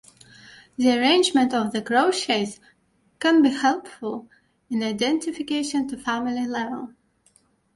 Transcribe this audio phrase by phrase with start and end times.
[0.77, 2.59] The arrangement of the crochets
[3.19, 4.27] can be helpful
[4.67, 6.95] in identification to family level.